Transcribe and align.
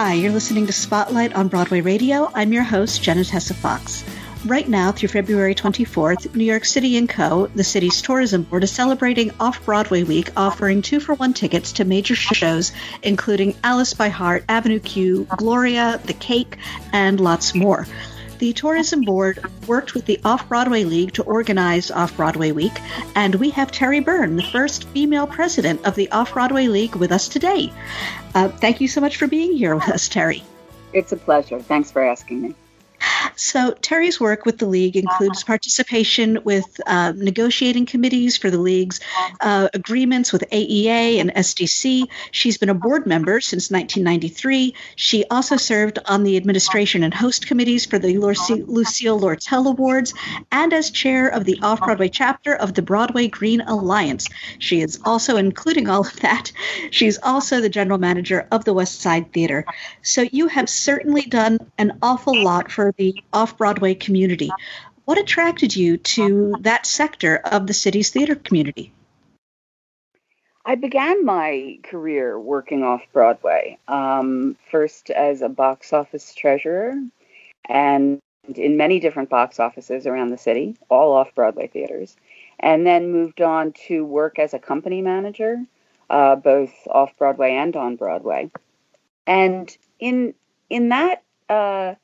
Hi, 0.00 0.12
you're 0.12 0.30
listening 0.30 0.68
to 0.68 0.72
Spotlight 0.72 1.32
on 1.32 1.48
Broadway 1.48 1.80
Radio. 1.80 2.30
I'm 2.32 2.52
your 2.52 2.62
host, 2.62 3.02
Jena 3.02 3.24
Tesse 3.24 3.50
Fox. 3.50 4.04
Right 4.46 4.68
now, 4.68 4.92
through 4.92 5.08
February 5.08 5.56
24th, 5.56 6.36
New 6.36 6.44
York 6.44 6.66
City 6.66 7.04
& 7.06 7.08
Co., 7.08 7.48
the 7.48 7.64
city's 7.64 8.00
tourism 8.00 8.44
board, 8.44 8.62
is 8.62 8.70
celebrating 8.70 9.32
Off-Broadway 9.40 10.04
Week, 10.04 10.30
offering 10.36 10.82
two-for-one 10.82 11.34
tickets 11.34 11.72
to 11.72 11.84
major 11.84 12.14
shows, 12.14 12.70
including 13.02 13.56
Alice 13.64 13.92
by 13.92 14.08
Heart, 14.08 14.44
Avenue 14.48 14.78
Q, 14.78 15.26
Gloria, 15.36 16.00
The 16.04 16.12
Cake, 16.12 16.58
and 16.92 17.18
lots 17.18 17.56
more. 17.56 17.84
The 18.38 18.52
Tourism 18.52 19.02
Board 19.02 19.44
worked 19.66 19.94
with 19.94 20.06
the 20.06 20.20
Off 20.24 20.48
Broadway 20.48 20.84
League 20.84 21.12
to 21.14 21.24
organize 21.24 21.90
Off 21.90 22.16
Broadway 22.16 22.52
Week, 22.52 22.72
and 23.16 23.34
we 23.34 23.50
have 23.50 23.72
Terry 23.72 23.98
Byrne, 23.98 24.36
the 24.36 24.44
first 24.44 24.84
female 24.90 25.26
president 25.26 25.84
of 25.84 25.96
the 25.96 26.08
Off 26.12 26.34
Broadway 26.34 26.68
League, 26.68 26.94
with 26.94 27.10
us 27.10 27.28
today. 27.28 27.72
Uh, 28.36 28.48
thank 28.48 28.80
you 28.80 28.86
so 28.86 29.00
much 29.00 29.16
for 29.16 29.26
being 29.26 29.56
here 29.56 29.74
with 29.74 29.88
us, 29.88 30.08
Terry. 30.08 30.44
It's 30.92 31.10
a 31.10 31.16
pleasure. 31.16 31.58
Thanks 31.58 31.90
for 31.90 32.00
asking 32.00 32.42
me. 32.42 32.54
So, 33.38 33.70
Terry's 33.70 34.18
work 34.18 34.44
with 34.44 34.58
the 34.58 34.66
league 34.66 34.96
includes 34.96 35.38
uh-huh. 35.38 35.46
participation 35.46 36.40
with 36.42 36.80
uh, 36.86 37.12
negotiating 37.16 37.86
committees 37.86 38.36
for 38.36 38.50
the 38.50 38.58
league's 38.58 38.98
uh-huh. 39.00 39.36
uh, 39.40 39.68
agreements 39.74 40.32
with 40.32 40.42
AEA 40.50 41.20
and 41.20 41.32
SDC. 41.32 42.08
She's 42.32 42.58
been 42.58 42.68
a 42.68 42.74
board 42.74 43.02
uh-huh. 43.02 43.08
member 43.10 43.40
since 43.40 43.70
1993. 43.70 44.74
She 44.96 45.24
also 45.30 45.56
served 45.56 46.00
on 46.06 46.24
the 46.24 46.36
administration 46.36 47.04
and 47.04 47.14
host 47.14 47.46
committees 47.46 47.86
for 47.86 48.00
the 48.00 48.18
Lucille 48.18 49.20
Lortel 49.20 49.68
Awards 49.68 50.14
and 50.50 50.72
as 50.72 50.90
chair 50.90 51.28
of 51.28 51.44
the 51.44 51.60
Off 51.62 51.78
Broadway 51.78 52.08
chapter 52.08 52.56
of 52.56 52.74
the 52.74 52.82
Broadway 52.82 53.28
Green 53.28 53.60
Alliance. 53.60 54.28
She 54.58 54.80
is 54.80 54.98
also, 55.04 55.36
including 55.36 55.88
all 55.88 56.00
of 56.00 56.16
that, 56.20 56.50
she's 56.90 57.18
also 57.22 57.60
the 57.60 57.68
general 57.68 57.98
manager 57.98 58.48
of 58.50 58.64
the 58.64 58.74
West 58.74 59.00
Side 59.00 59.32
Theater. 59.32 59.64
So, 60.02 60.22
you 60.22 60.48
have 60.48 60.68
certainly 60.68 61.22
done 61.22 61.58
an 61.78 61.98
awful 62.02 62.42
lot 62.42 62.72
for 62.72 62.92
the 62.96 63.22
off 63.32 63.58
Broadway 63.58 63.94
community. 63.94 64.50
What 65.04 65.18
attracted 65.18 65.74
you 65.74 65.96
to 65.96 66.54
that 66.60 66.86
sector 66.86 67.36
of 67.36 67.66
the 67.66 67.74
city's 67.74 68.10
theater 68.10 68.34
community? 68.34 68.92
I 70.64 70.74
began 70.74 71.24
my 71.24 71.78
career 71.82 72.38
working 72.38 72.82
off 72.82 73.00
Broadway, 73.12 73.78
um, 73.88 74.56
first 74.70 75.08
as 75.08 75.40
a 75.40 75.48
box 75.48 75.94
office 75.94 76.34
treasurer 76.34 76.94
and 77.66 78.20
in 78.54 78.76
many 78.76 79.00
different 79.00 79.30
box 79.30 79.60
offices 79.60 80.06
around 80.06 80.28
the 80.28 80.38
city, 80.38 80.76
all 80.88 81.12
off 81.12 81.34
Broadway 81.34 81.68
theaters, 81.68 82.16
and 82.60 82.86
then 82.86 83.12
moved 83.12 83.40
on 83.40 83.72
to 83.86 84.04
work 84.04 84.38
as 84.38 84.54
a 84.54 84.58
company 84.58 85.02
manager, 85.02 85.64
uh, 86.10 86.36
both 86.36 86.72
off 86.90 87.16
Broadway 87.16 87.52
and 87.52 87.76
on 87.76 87.96
Broadway. 87.96 88.50
And 89.26 89.74
in 89.98 90.34
in 90.70 90.90
that 90.90 91.22
uh, 91.48 91.94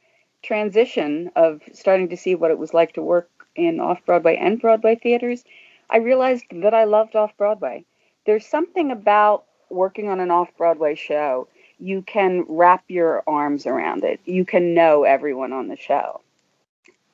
transition 0.45 1.31
of 1.34 1.62
starting 1.73 2.09
to 2.11 2.17
see 2.17 2.34
what 2.34 2.50
it 2.50 2.59
was 2.59 2.75
like 2.75 2.92
to 2.92 3.03
work 3.03 3.28
in 3.56 3.81
off 3.81 4.05
Broadway 4.06 4.37
and 4.37 4.61
Broadway 4.61 4.97
theaters, 4.97 5.45
I 5.91 5.98
realized 5.98 6.45
that 6.51 6.75
I 6.75 6.84
loved 6.84 7.17
off 7.17 7.36
Broadway. 7.36 7.84
There's 8.27 8.47
something 8.47 8.91
about 8.91 9.45
working 9.70 10.09
on 10.09 10.20
an 10.20 10.31
off 10.31 10.48
Broadway 10.56 10.95
show. 10.95 11.48
You 11.78 12.03
can 12.03 12.45
wrap 12.48 12.84
your 12.89 13.23
arms 13.27 13.67
around 13.67 14.05
it. 14.05 14.20
You 14.25 14.45
can 14.45 14.75
know 14.75 15.05
everyone 15.05 15.53
on 15.53 15.69
the 15.69 15.77
show. 15.77 16.20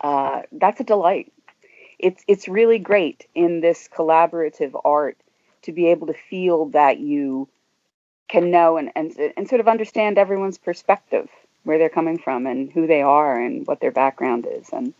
Uh, 0.01 0.43
that's 0.53 0.81
a 0.81 0.85
delight. 0.85 1.33
It's 1.99 2.23
it's 2.27 2.49
really 2.49 2.79
great 2.79 3.27
in 3.35 3.61
this 3.61 3.89
collaborative 3.95 4.79
art 4.85 5.19
to 5.63 5.73
be 5.73 5.89
able 5.89 6.07
to 6.07 6.15
feel 6.15 6.67
that 6.67 6.99
you 6.99 7.49
can 8.29 8.51
know 8.51 8.77
and, 8.77 8.91
and, 8.95 9.13
and 9.37 9.49
sort 9.49 9.61
of 9.61 9.69
understand 9.69 10.17
everyone's 10.17 10.57
perspective 10.57 11.29
where 11.65 11.79
they're 11.79 11.89
coming 11.89 12.19
from 12.19 12.47
and 12.47 12.73
who 12.73 12.87
they 12.87 13.03
are 13.03 13.41
and 13.41 13.67
what 13.67 13.81
their 13.81 13.93
background 13.93 14.47
is 14.51 14.69
and 14.73 14.95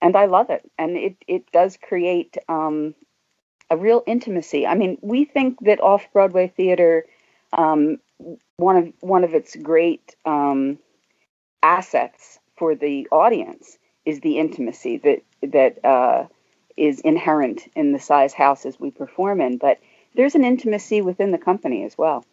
and 0.00 0.16
I 0.16 0.26
love 0.26 0.50
it 0.50 0.70
and 0.78 0.96
it 0.96 1.16
it 1.26 1.50
does 1.52 1.76
create 1.76 2.36
um, 2.48 2.94
a 3.70 3.76
real 3.76 4.02
intimacy. 4.06 4.66
I 4.66 4.74
mean, 4.74 4.98
we 5.02 5.24
think 5.24 5.60
that 5.60 5.80
off 5.80 6.06
Broadway 6.12 6.52
theater 6.56 7.04
um, 7.52 7.98
one 8.56 8.76
of 8.76 8.92
one 9.00 9.24
of 9.24 9.34
its 9.34 9.56
great 9.56 10.16
um, 10.24 10.78
assets 11.62 12.38
for 12.56 12.74
the 12.74 13.08
audience 13.10 13.78
is 14.04 14.20
the 14.20 14.38
intimacy 14.38 14.98
that 14.98 15.22
that 15.42 15.84
uh, 15.84 16.26
is 16.76 17.00
inherent 17.00 17.68
in 17.74 17.92
the 17.92 18.00
size 18.00 18.32
houses 18.32 18.78
we 18.78 18.90
perform 18.90 19.40
in, 19.40 19.58
but 19.58 19.78
there's 20.14 20.34
an 20.34 20.44
intimacy 20.44 21.00
within 21.00 21.30
the 21.30 21.38
company 21.38 21.84
as 21.84 21.96
well. 21.96 22.24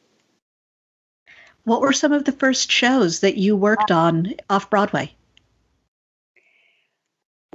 What 1.66 1.82
were 1.82 1.94
some 1.94 2.14
of 2.14 2.26
the 2.26 2.32
first 2.32 2.72
shows 2.72 3.22
that 3.22 3.38
you 3.38 3.56
worked 3.56 3.90
on 3.90 4.36
off 4.52 4.70
Broadway? 4.70 5.12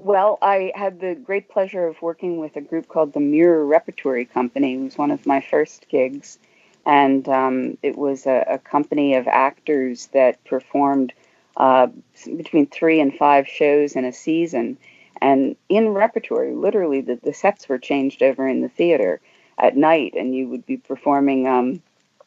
Well, 0.02 0.38
I 0.42 0.72
had 0.74 1.00
the 1.00 1.14
great 1.14 1.48
pleasure 1.48 1.86
of 1.86 2.02
working 2.02 2.38
with 2.38 2.56
a 2.56 2.60
group 2.60 2.88
called 2.88 3.12
the 3.12 3.20
Mirror 3.20 3.66
Repertory 3.66 4.24
Company. 4.24 4.74
It 4.74 4.80
was 4.80 4.98
one 4.98 5.12
of 5.12 5.26
my 5.26 5.40
first 5.40 5.86
gigs. 5.88 6.38
And 6.84 7.28
um, 7.28 7.78
it 7.82 7.96
was 7.96 8.26
a, 8.26 8.44
a, 8.48 8.58
company 8.58 9.14
of 9.14 9.28
actors 9.28 10.06
that 10.12 10.42
performed 10.44 11.12
uh, 11.56 11.88
between 12.36 12.66
three 12.66 13.00
and 13.00 13.14
five 13.14 13.46
shows 13.46 13.94
in 13.94 14.04
a 14.04 14.12
season. 14.12 14.78
And 15.20 15.54
in 15.68 15.90
repertory, 15.90 16.54
literally, 16.54 17.02
the, 17.02 17.16
the 17.22 17.34
sets 17.34 17.68
were 17.68 17.78
changed 17.78 18.22
over 18.22 18.48
in 18.48 18.62
the 18.62 18.70
theater 18.70 19.20
at 19.58 19.76
night, 19.76 20.14
and 20.16 20.34
you 20.34 20.48
would 20.48 20.64
be 20.64 20.78
performing 20.78 21.46
um, 21.46 21.82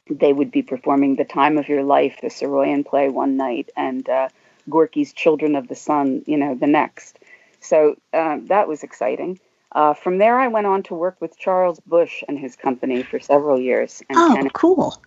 they 0.10 0.34
would 0.34 0.52
be 0.52 0.62
performing 0.62 1.16
The 1.16 1.26
Time 1.26 1.58
of 1.58 1.70
Your 1.70 1.84
Life, 1.84 2.20
the 2.22 2.28
Saroyan 2.28 2.86
play, 2.86 3.10
one 3.10 3.38
night, 3.38 3.70
and 3.76 4.08
uh, 4.10 4.30
Gorky's 4.70 5.14
Children 5.14 5.56
of 5.56 5.68
the 5.68 5.76
Sun, 5.76 6.24
you 6.26 6.38
know, 6.38 6.56
the 6.56 6.68
next. 6.68 7.20
So 7.60 7.96
uh, 8.14 8.38
that 8.44 8.68
was 8.68 8.84
exciting. 8.84 9.40
Uh, 9.72 9.94
from 9.94 10.18
there, 10.20 10.40
I 10.40 10.50
went 10.50 10.68
on 10.68 10.84
to 10.84 10.94
work 10.94 11.20
with 11.20 11.38
Charles 11.38 11.80
Busch 11.80 12.24
and 12.28 12.38
his 12.38 12.56
company 12.56 13.02
for 13.04 13.20
several 13.20 13.60
years. 13.60 14.04
And 14.10 14.18
oh, 14.20 14.50
cool. 14.54 15.02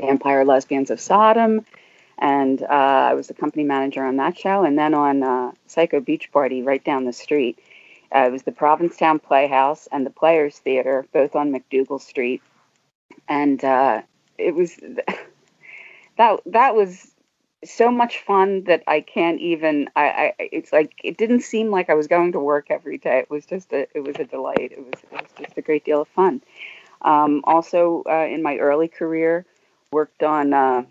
Vampire 0.00 0.44
Lesbians 0.44 0.90
of 0.90 1.00
Sodom. 1.00 1.66
And 2.18 2.62
uh, 2.62 2.66
I 3.10 3.14
was 3.14 3.26
the 3.26 3.34
company 3.34 3.64
manager 3.64 4.04
on 4.04 4.16
that 4.16 4.38
show. 4.38 4.64
And 4.64 4.78
then 4.78 4.94
on 4.94 5.22
uh, 5.22 5.52
Psycho 5.66 6.00
Beach 6.00 6.30
Party, 6.32 6.62
right 6.62 6.82
down 6.82 7.04
the 7.04 7.12
street, 7.12 7.58
uh, 8.14 8.20
it 8.20 8.32
was 8.32 8.44
the 8.44 8.52
Provincetown 8.52 9.18
Playhouse 9.18 9.88
and 9.90 10.06
the 10.06 10.10
Players 10.10 10.58
Theater, 10.58 11.04
both 11.12 11.34
on 11.34 11.52
MacDougal 11.52 12.00
Street. 12.00 12.40
And 13.28 13.62
it 14.42 14.54
was 14.54 14.76
that 16.16 16.40
that 16.46 16.74
was 16.74 17.12
so 17.64 17.90
much 17.90 18.18
fun 18.18 18.64
that 18.64 18.82
I 18.86 19.00
can't 19.00 19.40
even. 19.40 19.88
I, 19.94 20.04
I 20.08 20.34
it's 20.38 20.72
like 20.72 20.92
it 21.02 21.16
didn't 21.16 21.42
seem 21.42 21.70
like 21.70 21.90
I 21.90 21.94
was 21.94 22.06
going 22.06 22.32
to 22.32 22.40
work 22.40 22.66
every 22.70 22.98
day. 22.98 23.18
It 23.18 23.30
was 23.30 23.46
just 23.46 23.72
a 23.72 23.88
it 23.94 24.00
was 24.00 24.16
a 24.18 24.24
delight. 24.24 24.72
It 24.72 24.78
was 24.78 25.02
it 25.02 25.12
was 25.12 25.30
just 25.38 25.58
a 25.58 25.62
great 25.62 25.84
deal 25.84 26.02
of 26.02 26.08
fun. 26.08 26.42
Um, 27.02 27.42
also, 27.44 28.02
uh, 28.08 28.26
in 28.26 28.42
my 28.42 28.58
early 28.58 28.88
career, 28.88 29.44
worked 29.90 30.22
on 30.22 30.52
uh, 30.52 30.84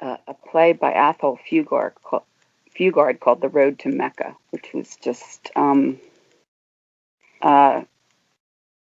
uh, 0.00 0.16
a 0.26 0.34
play 0.34 0.72
by 0.72 0.92
Athol 0.92 1.38
Fugard 1.48 1.92
called, 2.02 2.24
Fugard 2.76 3.20
called 3.20 3.40
"The 3.40 3.48
Road 3.48 3.78
to 3.80 3.88
Mecca," 3.88 4.36
which 4.50 4.72
was 4.72 4.96
just 4.96 5.50
um, 5.56 6.00
uh, 7.42 7.82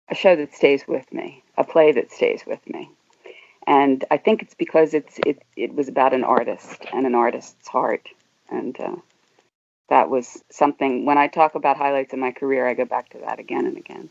a 0.09 0.15
show 0.15 0.37
that 0.37 0.55
stays 0.55 0.87
with 0.87 1.13
me, 1.13 1.43
a 1.57 1.65
play 1.65 1.93
that 1.93 2.11
stays 2.13 2.45
with 2.47 2.67
me 2.69 2.91
and 3.67 4.05
I 4.11 4.17
think 4.17 4.43
it's 4.43 4.55
because 4.55 4.95
it's 4.95 5.19
it 5.27 5.43
it 5.57 5.75
was 5.75 5.89
about 5.89 6.15
an 6.15 6.25
artist 6.25 6.85
and 6.93 7.07
an 7.07 7.15
artist's 7.15 7.69
heart, 7.69 8.09
and 8.49 8.79
uh, 8.79 8.97
that 9.89 10.09
was 10.09 10.43
something. 10.51 11.05
When 11.05 11.19
I 11.19 11.27
talk 11.27 11.55
about 11.55 11.77
highlights 11.77 12.13
in 12.13 12.21
my 12.21 12.33
career, 12.33 12.69
I 12.69 12.75
go 12.75 12.85
back 12.85 13.11
to 13.11 13.19
that 13.19 13.41
again 13.41 13.67
and 13.67 13.77
again. 13.77 14.09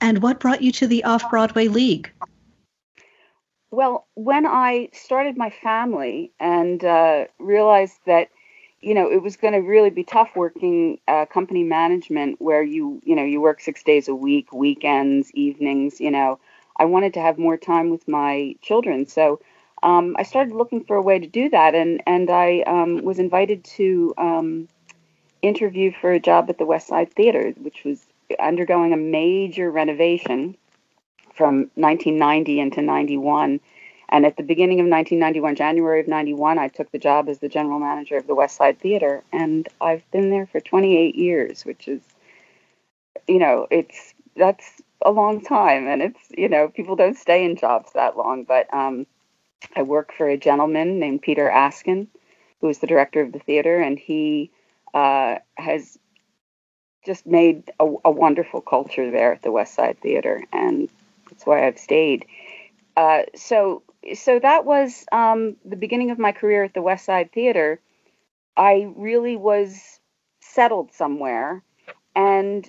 And 0.00 0.22
what 0.22 0.40
brought 0.40 0.62
you 0.62 0.72
to 0.72 0.86
the 0.86 1.04
Off 1.04 1.28
Broadway 1.30 1.68
League? 1.68 2.12
Well, 3.70 4.06
when 4.14 4.46
I 4.46 4.90
started 4.92 5.36
my 5.36 5.50
family 5.50 6.32
and 6.38 6.84
uh, 6.84 7.24
realized 7.38 7.98
that 8.06 8.28
you 8.80 8.94
know 8.94 9.10
it 9.10 9.20
was 9.20 9.36
going 9.36 9.54
to 9.54 9.60
really 9.60 9.90
be 9.90 10.04
tough 10.04 10.30
working 10.36 11.00
uh, 11.08 11.26
company 11.26 11.64
management 11.64 12.40
where 12.40 12.62
you 12.62 13.00
you 13.04 13.16
know 13.16 13.24
you 13.24 13.40
work 13.40 13.60
six 13.60 13.82
days 13.82 14.06
a 14.06 14.14
week, 14.14 14.52
weekends, 14.52 15.32
evenings, 15.32 16.00
you 16.00 16.12
know 16.12 16.38
I 16.78 16.84
wanted 16.84 17.14
to 17.14 17.20
have 17.20 17.38
more 17.38 17.56
time 17.56 17.90
with 17.90 18.06
my 18.06 18.54
children. 18.62 19.06
So 19.06 19.40
um, 19.82 20.16
I 20.18 20.22
started 20.22 20.54
looking 20.54 20.84
for 20.84 20.96
a 20.96 21.02
way 21.02 21.18
to 21.18 21.26
do 21.26 21.48
that, 21.50 21.74
and 21.74 22.02
and 22.06 22.30
I 22.30 22.62
um, 22.62 23.02
was 23.02 23.18
invited 23.18 23.64
to 23.76 24.14
um, 24.18 24.68
interview 25.42 25.92
for 25.92 26.12
a 26.12 26.20
job 26.20 26.50
at 26.50 26.58
the 26.58 26.66
West 26.66 26.88
Side 26.88 27.12
Theater, 27.12 27.52
which 27.60 27.84
was 27.84 28.06
undergoing 28.40 28.92
a 28.92 28.96
major 28.96 29.70
renovation 29.70 30.56
from 31.34 31.70
1990 31.74 32.60
into 32.60 32.82
91. 32.82 33.60
And 34.08 34.24
at 34.24 34.36
the 34.36 34.42
beginning 34.42 34.80
of 34.80 34.86
1991, 34.86 35.56
January 35.56 36.00
of 36.00 36.08
91, 36.08 36.58
I 36.58 36.68
took 36.68 36.90
the 36.92 36.98
job 36.98 37.28
as 37.28 37.38
the 37.38 37.48
general 37.48 37.78
manager 37.78 38.16
of 38.16 38.26
the 38.26 38.34
West 38.34 38.56
Side 38.56 38.78
Theater, 38.78 39.22
and 39.32 39.68
I've 39.80 40.08
been 40.10 40.30
there 40.30 40.46
for 40.46 40.60
28 40.60 41.16
years, 41.16 41.64
which 41.64 41.88
is, 41.88 42.00
you 43.26 43.38
know, 43.38 43.66
it's 43.70 44.14
that's 44.36 44.82
a 45.02 45.10
long 45.10 45.40
time 45.42 45.86
and 45.86 46.02
it's 46.02 46.20
you 46.30 46.48
know 46.48 46.68
people 46.68 46.96
don't 46.96 47.16
stay 47.16 47.44
in 47.44 47.56
jobs 47.56 47.92
that 47.92 48.16
long 48.16 48.44
but 48.44 48.72
um 48.72 49.06
I 49.74 49.82
work 49.82 50.12
for 50.12 50.28
a 50.28 50.36
gentleman 50.36 50.98
named 50.98 51.22
Peter 51.22 51.48
Askin, 51.48 52.08
who 52.60 52.68
is 52.68 52.78
the 52.78 52.86
director 52.86 53.20
of 53.20 53.32
the 53.32 53.38
theater, 53.38 53.80
and 53.80 53.98
he 53.98 54.50
uh, 54.94 55.36
has 55.56 55.98
just 57.04 57.26
made 57.26 57.70
a, 57.78 57.86
a, 58.04 58.10
wonderful 58.10 58.60
culture 58.60 59.10
there 59.10 59.32
at 59.32 59.42
the 59.42 59.52
West 59.52 59.74
Side 59.74 60.00
Theater, 60.00 60.44
and 60.52 60.88
that's 61.30 61.46
why 61.46 61.66
I've 61.66 61.78
stayed. 61.78 62.26
Uh, 62.96 63.22
so, 63.34 63.82
so 64.14 64.38
that 64.38 64.64
was 64.64 65.04
um, 65.12 65.56
the 65.64 65.76
beginning 65.76 66.10
of 66.10 66.18
my 66.18 66.32
career 66.32 66.64
at 66.64 66.74
the 66.74 66.82
West 66.82 67.04
Side 67.04 67.32
Theater. 67.32 67.80
I 68.56 68.92
really 68.96 69.36
was 69.36 70.00
settled 70.40 70.92
somewhere, 70.92 71.62
and 72.14 72.68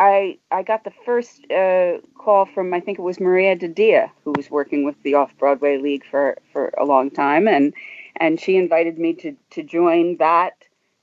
I 0.00 0.38
I 0.50 0.62
got 0.62 0.82
the 0.82 0.92
first 1.04 1.48
uh, 1.50 1.98
call 2.18 2.46
from 2.46 2.72
I 2.72 2.80
think 2.80 2.98
it 2.98 3.02
was 3.02 3.20
Maria 3.20 3.54
Di 3.54 3.68
Dia, 3.68 4.10
who 4.24 4.32
was 4.34 4.50
working 4.50 4.82
with 4.84 5.00
the 5.02 5.14
Off 5.14 5.30
Broadway 5.38 5.76
League 5.76 6.04
for 6.10 6.38
for 6.54 6.72
a 6.78 6.86
long 6.86 7.10
time, 7.10 7.46
and 7.46 7.74
and 8.16 8.40
she 8.40 8.56
invited 8.56 8.98
me 8.98 9.12
to 9.14 9.36
to 9.50 9.62
join 9.62 10.16
that 10.16 10.54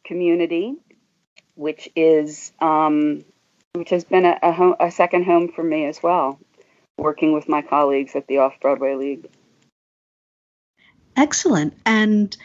community, 0.04 0.74
which 1.54 1.88
is 1.96 2.52
um, 2.60 3.24
which 3.74 3.92
has 3.92 4.04
been 4.04 4.26
a, 4.26 4.40
a, 4.42 4.52
home, 4.52 4.76
a 4.80 4.90
second 4.90 5.26
home 5.26 5.52
for 5.52 5.64
me 5.64 5.86
as 5.86 6.02
well, 6.02 6.40
working 6.98 7.34
with 7.34 7.48
my 7.48 7.62
colleagues 7.62 8.16
at 8.16 8.26
the 8.26 8.40
Off 8.40 8.60
Broadway 8.60 8.96
League. 8.96 9.30
Excellent. 11.16 11.76
And 11.86 12.36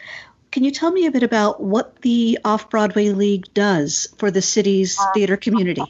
can 0.51 0.63
you 0.63 0.69
tell 0.69 0.91
me 0.91 1.07
a 1.07 1.11
bit 1.11 1.23
about 1.23 1.63
what 1.63 1.99
the 2.03 2.37
Off 2.45 2.69
Broadway 2.69 3.09
League 3.09 3.51
does 3.55 4.13
for 4.17 4.29
the 4.29 4.41
city's 4.41 4.99
theater 5.15 5.35
community? 5.35 5.81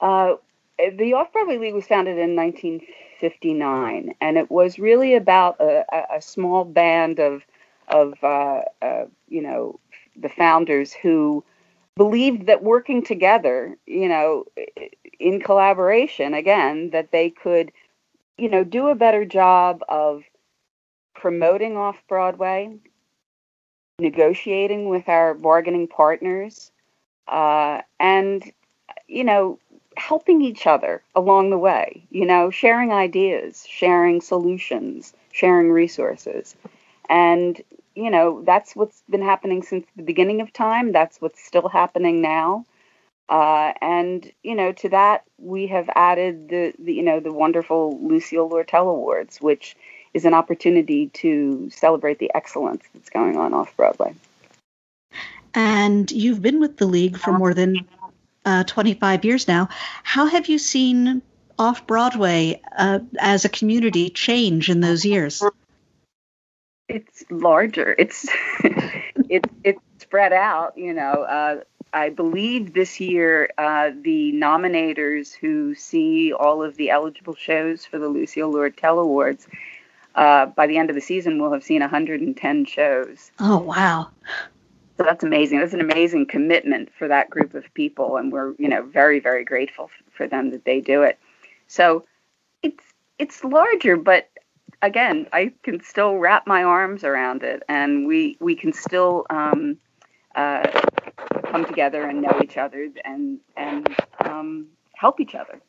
Uh, 0.00 0.34
the 0.78 1.14
Off 1.14 1.32
Broadway 1.32 1.58
League 1.58 1.74
was 1.74 1.86
founded 1.86 2.18
in 2.18 2.36
1959, 2.36 4.14
and 4.20 4.36
it 4.36 4.50
was 4.50 4.78
really 4.78 5.14
about 5.14 5.58
a, 5.60 5.84
a 6.16 6.20
small 6.20 6.64
band 6.64 7.18
of 7.18 7.42
of 7.88 8.14
uh, 8.22 8.62
uh, 8.82 9.04
you 9.28 9.40
know 9.40 9.78
the 10.16 10.28
founders 10.28 10.92
who 10.92 11.44
believed 11.96 12.46
that 12.46 12.62
working 12.62 13.02
together, 13.02 13.76
you 13.86 14.08
know, 14.08 14.44
in 15.18 15.40
collaboration, 15.40 16.34
again, 16.34 16.90
that 16.90 17.10
they 17.10 17.30
could, 17.30 17.72
you 18.36 18.50
know, 18.50 18.64
do 18.64 18.88
a 18.88 18.94
better 18.94 19.24
job 19.24 19.82
of 19.88 20.22
promoting 21.14 21.76
off 21.76 21.96
Broadway, 22.06 22.76
negotiating 23.98 24.90
with 24.90 25.08
our 25.08 25.32
bargaining 25.32 25.88
partners, 25.88 26.70
uh, 27.28 27.80
and 27.98 28.52
you 29.08 29.24
know, 29.24 29.58
helping 30.06 30.40
each 30.40 30.68
other 30.68 31.02
along 31.16 31.50
the 31.50 31.58
way, 31.58 32.06
you 32.10 32.24
know, 32.24 32.48
sharing 32.48 32.92
ideas, 32.92 33.66
sharing 33.68 34.20
solutions, 34.20 35.12
sharing 35.32 35.72
resources. 35.72 36.54
And, 37.08 37.60
you 37.96 38.08
know, 38.08 38.42
that's 38.44 38.76
what's 38.76 39.02
been 39.10 39.22
happening 39.22 39.64
since 39.64 39.84
the 39.96 40.04
beginning 40.04 40.40
of 40.40 40.52
time. 40.52 40.92
That's 40.92 41.20
what's 41.20 41.44
still 41.44 41.68
happening 41.68 42.22
now. 42.22 42.64
Uh, 43.28 43.72
and, 43.80 44.30
you 44.44 44.54
know, 44.54 44.70
to 44.70 44.88
that, 44.90 45.24
we 45.38 45.66
have 45.66 45.90
added 45.96 46.50
the, 46.50 46.72
the, 46.78 46.94
you 46.94 47.02
know, 47.02 47.18
the 47.18 47.32
wonderful 47.32 47.98
Lucille 48.00 48.48
Lortel 48.48 48.88
Awards, 48.88 49.40
which 49.40 49.76
is 50.14 50.24
an 50.24 50.34
opportunity 50.34 51.08
to 51.14 51.68
celebrate 51.70 52.20
the 52.20 52.30
excellence 52.32 52.84
that's 52.94 53.10
going 53.10 53.36
on 53.36 53.52
off 53.52 53.76
Broadway. 53.76 54.14
And 55.52 56.12
you've 56.12 56.42
been 56.42 56.60
with 56.60 56.76
the 56.76 56.86
league 56.86 57.16
for 57.16 57.36
more 57.36 57.54
than 57.54 57.88
uh, 58.46 58.64
25 58.64 59.24
years 59.24 59.46
now. 59.46 59.68
How 60.04 60.26
have 60.26 60.48
you 60.48 60.58
seen 60.58 61.20
off 61.58 61.86
Broadway 61.86 62.62
uh, 62.78 63.00
as 63.18 63.44
a 63.44 63.48
community 63.48 64.08
change 64.08 64.70
in 64.70 64.80
those 64.80 65.04
years? 65.04 65.42
It's 66.88 67.24
larger. 67.30 67.94
It's 67.98 68.28
it 68.64 69.44
it's 69.64 69.80
spread 69.98 70.32
out. 70.32 70.78
You 70.78 70.94
know, 70.94 71.22
uh, 71.22 71.60
I 71.92 72.10
believe 72.10 72.72
this 72.72 73.00
year 73.00 73.50
uh, 73.58 73.90
the 74.00 74.32
nominators 74.32 75.34
who 75.34 75.74
see 75.74 76.32
all 76.32 76.62
of 76.62 76.76
the 76.76 76.90
eligible 76.90 77.34
shows 77.34 77.84
for 77.84 77.98
the 77.98 78.08
Lucille 78.08 78.52
Lortel 78.52 79.00
Awards 79.00 79.48
uh, 80.14 80.46
by 80.46 80.66
the 80.66 80.78
end 80.78 80.90
of 80.90 80.94
the 80.94 81.02
season 81.02 81.40
will 81.40 81.52
have 81.52 81.64
seen 81.64 81.80
110 81.80 82.64
shows. 82.66 83.30
Oh 83.40 83.58
wow! 83.58 84.10
So 84.96 85.04
that's 85.04 85.24
amazing. 85.24 85.60
That's 85.60 85.74
an 85.74 85.80
amazing 85.80 86.26
commitment 86.26 86.90
for 86.98 87.08
that 87.08 87.28
group 87.28 87.54
of 87.54 87.64
people, 87.74 88.16
and 88.16 88.32
we're 88.32 88.54
you 88.58 88.68
know 88.68 88.82
very 88.82 89.20
very 89.20 89.44
grateful 89.44 89.90
for 90.12 90.26
them 90.26 90.50
that 90.50 90.64
they 90.64 90.80
do 90.80 91.02
it. 91.02 91.18
So 91.66 92.04
it's 92.62 92.84
it's 93.18 93.44
larger, 93.44 93.96
but 93.96 94.28
again, 94.82 95.26
I 95.32 95.52
can 95.62 95.82
still 95.82 96.16
wrap 96.16 96.46
my 96.46 96.62
arms 96.62 97.04
around 97.04 97.42
it, 97.42 97.62
and 97.68 98.06
we 98.06 98.36
we 98.40 98.56
can 98.56 98.72
still 98.72 99.26
um, 99.30 99.78
uh, 100.34 100.66
come 101.50 101.64
together 101.66 102.02
and 102.02 102.22
know 102.22 102.40
each 102.42 102.56
other 102.56 102.88
and 103.04 103.38
and 103.56 103.88
um, 104.20 104.68
help 104.94 105.20
each 105.20 105.34
other. 105.34 105.60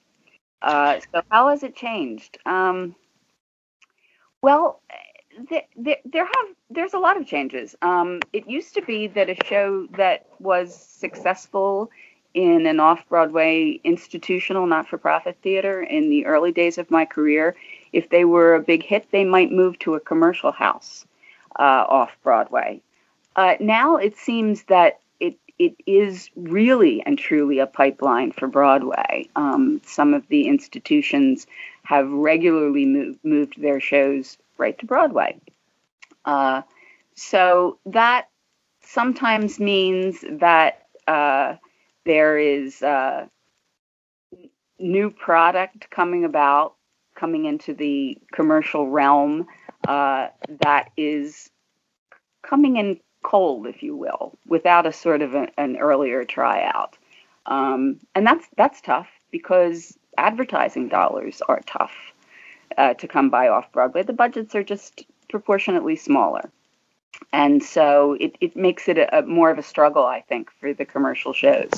Uh, 0.62 1.00
so 1.13 1.21
how 1.30 1.50
has 1.50 1.63
it 1.63 1.75
changed? 1.75 2.38
Um, 2.45 2.95
well, 4.41 4.81
there, 5.75 5.97
there 6.05 6.25
have 6.25 6.55
there's 6.69 6.93
a 6.93 6.99
lot 6.99 7.17
of 7.17 7.25
changes. 7.25 7.75
Um, 7.81 8.19
it 8.33 8.47
used 8.47 8.73
to 8.75 8.81
be 8.81 9.07
that 9.07 9.29
a 9.29 9.37
show 9.45 9.87
that 9.97 10.25
was 10.39 10.75
successful 10.75 11.89
in 12.33 12.67
an 12.67 12.79
off-Broadway 12.79 13.79
institutional 13.83 14.67
not-for-profit 14.67 15.37
theater 15.41 15.81
in 15.81 16.09
the 16.09 16.25
early 16.25 16.51
days 16.51 16.77
of 16.77 16.91
my 16.91 17.03
career, 17.03 17.55
if 17.93 18.09
they 18.09 18.25
were 18.25 18.53
a 18.53 18.61
big 18.61 18.83
hit, 18.83 19.07
they 19.11 19.23
might 19.23 19.51
move 19.51 19.79
to 19.79 19.95
a 19.95 19.99
commercial 19.99 20.51
house 20.51 21.05
uh, 21.57 21.85
off-Broadway. 21.89 22.79
Uh, 23.35 23.55
now 23.59 23.95
it 23.95 24.17
seems 24.17 24.63
that 24.63 24.99
it 25.19 25.37
it 25.57 25.75
is 25.85 26.29
really 26.35 27.01
and 27.05 27.17
truly 27.17 27.59
a 27.59 27.65
pipeline 27.65 28.31
for 28.31 28.47
Broadway. 28.47 29.27
Um, 29.35 29.81
some 29.85 30.13
of 30.13 30.27
the 30.27 30.47
institutions 30.47 31.47
have 31.83 32.09
regularly 32.09 32.85
move, 32.85 33.17
moved 33.23 33.61
their 33.61 33.79
shows 33.79 34.37
right 34.57 34.77
to 34.80 34.86
Broadway. 34.86 35.39
Uh, 36.25 36.62
so 37.15 37.80
that 37.86 38.30
sometimes 38.81 39.59
means 39.59 40.24
that 40.30 40.88
uh, 41.07 41.56
there 42.06 42.38
is 42.38 42.81
uh, 42.81 43.27
new 44.80 45.09
product 45.09 45.89
coming 45.89 46.26
about, 46.26 46.76
coming 47.16 47.45
into 47.45 47.73
the 47.73 48.18
commercial 48.31 48.90
realm 48.90 49.47
uh, 49.87 50.28
that 50.61 50.90
is 50.97 51.49
coming 52.44 52.78
in 52.78 52.99
cold, 53.23 53.68
if 53.68 53.83
you 53.83 53.95
will, 53.95 54.37
without 54.47 54.85
a 54.85 54.94
sort 54.94 55.21
of 55.21 55.33
a, 55.33 55.47
an 55.57 55.78
earlier 55.78 56.23
tryout. 56.23 56.97
Um, 57.45 57.99
and 58.16 58.26
that's 58.28 58.45
that's 58.57 58.81
tough 58.81 59.07
because 59.31 59.97
advertising 60.18 60.90
dollars 60.90 61.42
are 61.47 61.61
tough 61.66 61.94
uh, 62.77 62.93
to 62.95 63.07
come 63.07 63.29
by 63.29 63.47
off 63.47 63.71
Broadway. 63.71 64.03
The 64.03 64.13
budgets 64.13 64.55
are 64.55 64.63
just 64.63 65.05
proportionately 65.29 65.95
smaller. 65.95 66.49
And 67.33 67.63
so 67.63 68.15
it, 68.19 68.35
it 68.41 68.55
makes 68.55 68.87
it 68.87 68.97
a, 68.97 69.19
a 69.19 69.21
more 69.23 69.49
of 69.49 69.57
a 69.57 69.63
struggle, 69.63 70.05
I 70.05 70.21
think, 70.21 70.51
for 70.59 70.73
the 70.73 70.85
commercial 70.85 71.33
shows. 71.33 71.71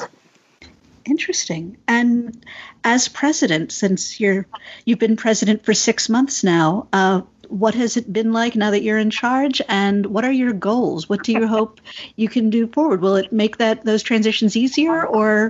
Interesting. 1.05 1.77
And 1.87 2.45
as 2.83 3.07
president, 3.07 3.71
since 3.71 4.19
you're 4.19 4.45
you've 4.85 4.99
been 4.99 5.15
president 5.15 5.65
for 5.65 5.73
six 5.73 6.09
months 6.09 6.43
now, 6.43 6.87
uh, 6.93 7.21
what 7.47 7.73
has 7.73 7.97
it 7.97 8.11
been 8.13 8.31
like 8.31 8.55
now 8.55 8.69
that 8.69 8.83
you're 8.83 8.99
in 8.99 9.09
charge? 9.09 9.61
And 9.67 10.05
what 10.07 10.23
are 10.23 10.31
your 10.31 10.53
goals? 10.53 11.09
What 11.09 11.23
do 11.23 11.31
you 11.31 11.47
hope 11.57 11.81
you 12.15 12.29
can 12.29 12.49
do 12.49 12.67
forward? 12.67 13.01
Will 13.01 13.15
it 13.15 13.31
make 13.31 13.57
that 13.57 13.85
those 13.85 14.03
transitions 14.03 14.55
easier, 14.55 15.05
or 15.05 15.49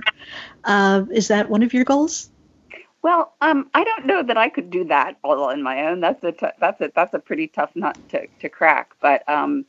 uh, 0.64 1.04
is 1.10 1.28
that 1.28 1.50
one 1.50 1.62
of 1.62 1.74
your 1.74 1.84
goals? 1.84 2.29
Well, 3.02 3.32
um, 3.40 3.70
I 3.72 3.84
don't 3.84 4.06
know 4.06 4.22
that 4.22 4.36
I 4.36 4.50
could 4.50 4.70
do 4.70 4.84
that 4.84 5.16
all 5.24 5.44
on 5.44 5.62
my 5.62 5.86
own. 5.86 6.00
That's 6.00 6.22
a 6.22 6.32
t- 6.32 6.46
that's 6.58 6.80
a 6.80 6.92
that's 6.94 7.14
a 7.14 7.18
pretty 7.18 7.46
tough 7.48 7.74
nut 7.74 7.98
to, 8.10 8.26
to 8.40 8.48
crack. 8.48 8.92
But 9.00 9.26
um, 9.28 9.64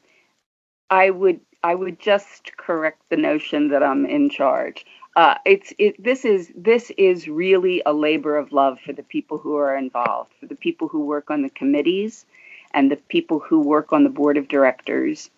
I 0.90 1.10
would 1.10 1.40
I 1.64 1.76
would 1.76 2.00
just 2.00 2.58
correct 2.58 3.02
the 3.10 3.18
notion 3.18 3.70
that 3.70 3.84
I'm 3.84 4.06
in 4.06 4.30
charge. 4.30 4.86
Uh, 5.16 5.36
it's 5.46 5.74
it 5.78 6.02
this 6.02 6.26
is 6.26 6.52
this 6.56 6.92
is 6.98 7.28
really 7.28 7.82
a 7.86 7.94
labor 7.94 8.38
of 8.38 8.52
love 8.52 8.80
for 8.86 8.92
the 8.92 9.04
people 9.04 9.38
who 9.38 9.56
are 9.56 9.78
involved, 9.78 10.34
for 10.40 10.46
the 10.48 10.56
people 10.56 10.90
who 10.90 11.06
work 11.06 11.32
on 11.32 11.42
the 11.42 11.50
committees, 11.50 12.26
and 12.74 12.92
the 12.92 12.98
people 12.98 13.40
who 13.40 13.62
work 13.62 13.94
on 13.94 14.04
the 14.04 14.10
board 14.10 14.36
of 14.38 14.50
directors, 14.50 15.30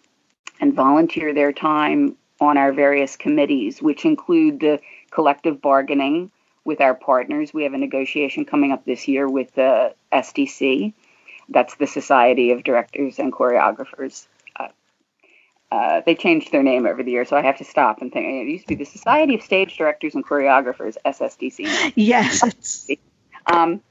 and 0.60 0.74
volunteer 0.74 1.32
their 1.32 1.54
time 1.54 2.16
on 2.40 2.58
our 2.58 2.74
various 2.74 3.16
committees, 3.16 3.82
which 3.84 4.04
include 4.04 4.60
the 4.60 4.80
collective 5.12 5.62
bargaining 5.62 6.32
with 6.66 6.82
our 6.82 6.94
partners. 6.94 7.54
We 7.54 7.64
have 7.64 7.74
a 7.74 7.78
negotiation 7.78 8.46
coming 8.46 8.72
up 8.72 8.86
this 8.86 9.08
year 9.08 9.28
with 9.28 9.54
the 9.56 9.96
SDC. 10.12 10.94
That's 11.50 11.76
the 11.76 11.88
Society 11.88 12.52
of 12.52 12.64
Directors 12.64 13.20
and 13.20 13.34
Choreographers. 13.34 14.28
Uh, 14.58 14.70
uh, 15.72 16.02
they 16.06 16.16
changed 16.16 16.52
their 16.52 16.64
name 16.64 16.86
over 16.86 17.04
the 17.04 17.12
years, 17.12 17.30
so 17.30 17.38
I 17.38 17.42
have 17.42 17.58
to 17.58 17.66
stop 17.66 18.02
and 18.02 18.12
think. 18.12 18.26
It 18.26 18.52
used 18.52 18.68
to 18.68 18.76
be 18.76 18.84
the 18.84 18.90
Society 18.90 19.36
of 19.36 19.42
Stage 19.42 19.78
Directors 19.78 20.16
and 20.16 20.26
Choreographers, 20.26 20.96
SSDC. 21.06 21.94
Yes. 21.96 22.88
Um, 23.46 23.82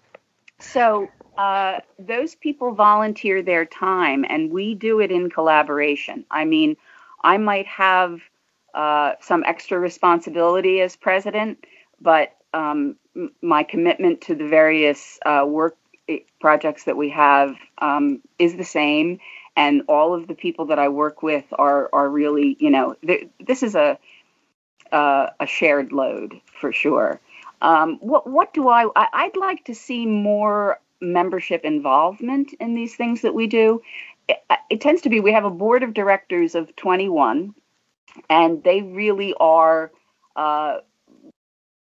so 0.58 1.08
uh, 1.36 1.80
those 1.98 2.34
people 2.34 2.72
volunteer 2.72 3.42
their 3.42 3.64
time, 3.66 4.24
and 4.28 4.50
we 4.50 4.74
do 4.74 5.00
it 5.00 5.10
in 5.10 5.28
collaboration. 5.28 6.24
I 6.30 6.44
mean, 6.44 6.76
I 7.22 7.36
might 7.36 7.66
have 7.66 8.20
uh, 8.74 9.14
some 9.20 9.44
extra 9.44 9.78
responsibility 9.78 10.80
as 10.80 10.96
president, 10.96 11.64
but 12.00 12.34
um, 12.54 12.96
my 13.40 13.62
commitment 13.62 14.22
to 14.22 14.34
the 14.34 14.48
various 14.48 15.18
uh, 15.24 15.44
work 15.46 15.76
eh, 16.08 16.18
projects 16.40 16.84
that 16.84 16.96
we 16.96 17.10
have 17.10 17.56
um, 17.78 18.20
is 18.38 18.56
the 18.56 18.64
same, 18.64 19.18
and 19.56 19.82
all 19.88 20.14
of 20.14 20.26
the 20.26 20.34
people 20.34 20.66
that 20.66 20.78
I 20.78 20.88
work 20.88 21.22
with 21.22 21.44
are 21.52 21.90
are 21.92 22.08
really, 22.08 22.56
you 22.58 22.70
know, 22.70 22.96
this 23.40 23.62
is 23.62 23.74
a 23.74 23.98
uh, 24.92 25.30
a 25.40 25.46
shared 25.46 25.92
load 25.92 26.40
for 26.60 26.72
sure. 26.72 27.20
Um, 27.60 27.98
what 28.00 28.28
what 28.28 28.52
do 28.52 28.68
I, 28.68 28.86
I? 28.96 29.08
I'd 29.12 29.36
like 29.36 29.64
to 29.64 29.74
see 29.74 30.06
more 30.06 30.80
membership 31.00 31.64
involvement 31.64 32.52
in 32.60 32.74
these 32.74 32.94
things 32.94 33.22
that 33.22 33.34
we 33.34 33.46
do. 33.46 33.82
It, 34.28 34.38
it, 34.70 34.80
tends 34.80 35.02
to 35.02 35.08
be 35.08 35.20
we 35.20 35.32
have 35.32 35.44
a 35.44 35.50
board 35.50 35.82
of 35.82 35.94
directors 35.94 36.54
of 36.54 36.74
21, 36.76 37.54
and 38.28 38.62
they 38.62 38.82
really 38.82 39.34
are. 39.38 39.90
Uh, 40.34 40.78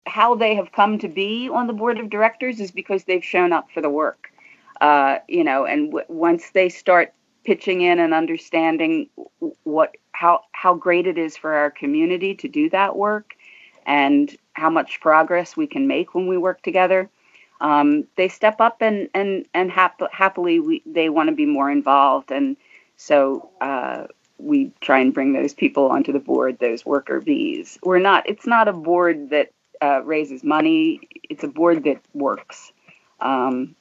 how 0.08 0.36
they 0.36 0.56
have 0.56 0.72
come 0.72 0.98
to 1.00 1.08
be 1.08 1.50
on 1.50 1.68
the 1.68 1.74
board 1.74 2.00
of 2.00 2.10
directors 2.10 2.60
is 2.60 2.72
because 2.72 3.04
they've 3.04 3.24
shown 3.24 3.54
up 3.54 3.70
for 3.72 3.82
the 3.82 3.90
work. 3.90 4.32
Uh, 4.82 5.18
you 5.28 5.44
know, 5.44 5.66
and 5.66 5.92
w- 5.92 6.06
once 6.08 6.52
they 6.52 6.70
start 6.70 7.14
pitching 7.44 7.82
in 7.82 8.00
and 8.00 8.14
understanding 8.14 9.10
what 9.64 9.96
how 10.12 10.42
how 10.52 10.74
great 10.74 11.08
it 11.08 11.18
is 11.18 11.38
for 11.38 11.54
our 11.54 11.72
community 11.72 12.36
to 12.36 12.48
do 12.48 12.70
that 12.70 12.96
work, 12.96 13.36
and 13.86 14.38
how 14.54 14.70
much 14.70 15.00
progress 15.00 15.58
we 15.58 15.68
can 15.68 15.88
make 15.88 16.14
when 16.16 16.28
we 16.28 16.38
work 16.38 16.62
together, 16.62 17.10
um, 17.62 18.06
they 18.16 18.28
step 18.28 18.62
up 18.62 18.82
and 18.82 19.10
and 19.14 19.46
and 19.54 19.72
hap- 19.72 20.12
happily 20.12 20.60
we, 20.60 20.82
they 20.86 21.10
want 21.10 21.30
to 21.30 21.36
be 21.36 21.46
more 21.46 21.72
involved 21.72 22.32
and 22.32 22.58
so 22.98 23.50
uh, 23.62 24.08
we 24.40 24.72
try 24.82 25.00
and 25.00 25.14
bring 25.14 25.34
those 25.34 25.54
people 25.54 25.86
onto 25.88 26.12
the 26.12 26.20
board 26.20 26.60
those 26.60 26.86
worker 26.86 27.20
bees 27.20 27.78
we're 27.84 28.00
not 28.00 28.28
it's 28.30 28.46
not 28.46 28.68
a 28.68 28.74
board 28.74 29.30
that 29.30 29.52
uh, 29.81 30.01
raises 30.03 30.43
money 30.43 31.07
it's 31.29 31.43
a 31.43 31.48
board 31.48 31.84
that 31.84 32.01
works 32.13 32.72
um, 33.19 33.75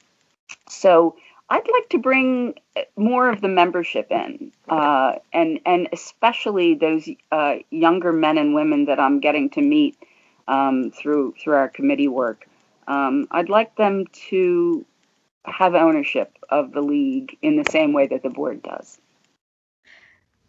so 0.68 1.16
I'd 1.48 1.68
like 1.72 1.88
to 1.90 1.98
bring 1.98 2.54
more 2.96 3.30
of 3.30 3.40
the 3.40 3.48
membership 3.48 4.10
in, 4.10 4.50
uh, 4.68 5.14
and 5.32 5.60
and 5.64 5.88
especially 5.92 6.74
those 6.74 7.08
uh, 7.30 7.56
younger 7.70 8.12
men 8.12 8.36
and 8.36 8.54
women 8.54 8.86
that 8.86 8.98
I'm 8.98 9.20
getting 9.20 9.48
to 9.50 9.60
meet 9.60 9.96
um, 10.48 10.90
through 10.90 11.34
through 11.40 11.54
our 11.54 11.68
committee 11.68 12.08
work. 12.08 12.48
Um, 12.88 13.28
I'd 13.30 13.48
like 13.48 13.76
them 13.76 14.06
to 14.30 14.84
have 15.44 15.74
ownership 15.74 16.36
of 16.50 16.72
the 16.72 16.80
league 16.80 17.36
in 17.42 17.56
the 17.56 17.70
same 17.70 17.92
way 17.92 18.08
that 18.08 18.24
the 18.24 18.30
board 18.30 18.62
does. 18.62 18.98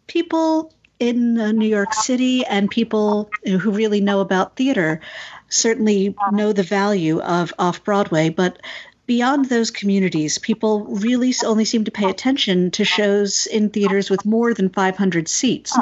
People 0.08 0.72
in 0.98 1.38
uh, 1.38 1.52
New 1.52 1.68
York 1.68 1.94
City 1.94 2.44
and 2.46 2.68
people 2.68 3.30
who 3.44 3.70
really 3.70 4.00
know 4.00 4.20
about 4.20 4.56
theater 4.56 5.00
certainly 5.48 6.14
know 6.32 6.52
the 6.52 6.62
value 6.62 7.20
of 7.20 7.52
off 7.58 7.84
Broadway, 7.84 8.28
but 8.28 8.58
beyond 9.06 9.46
those 9.46 9.70
communities, 9.70 10.38
people 10.38 10.84
really 10.84 11.34
only 11.44 11.64
seem 11.64 11.84
to 11.84 11.90
pay 11.90 12.08
attention 12.08 12.70
to 12.72 12.84
shows 12.84 13.46
in 13.46 13.70
theaters 13.70 14.10
with 14.10 14.24
more 14.24 14.52
than 14.52 14.68
500 14.68 15.28
seats. 15.28 15.76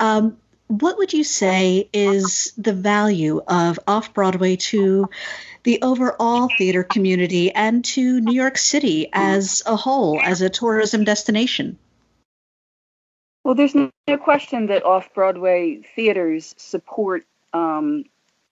Um, 0.00 0.38
what 0.68 0.96
would 0.96 1.12
you 1.12 1.24
say 1.24 1.88
is 1.92 2.52
the 2.56 2.72
value 2.72 3.42
of 3.46 3.78
off 3.86 4.14
Broadway 4.14 4.56
to 4.56 5.08
the 5.62 5.80
overall 5.82 6.48
theater 6.56 6.82
community 6.82 7.52
and 7.52 7.84
to 7.84 8.20
New 8.20 8.34
York 8.34 8.56
City 8.56 9.08
as 9.12 9.62
a 9.66 9.76
whole, 9.76 10.20
as 10.20 10.40
a 10.40 10.48
tourism 10.48 11.04
destination? 11.04 11.78
Well, 13.44 13.54
there's 13.54 13.74
no 13.74 13.90
question 14.22 14.66
that 14.66 14.84
off 14.84 15.12
Broadway 15.12 15.82
theaters 15.94 16.54
support 16.56 17.26
um, 17.52 18.04